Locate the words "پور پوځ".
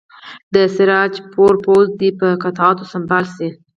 1.33-1.85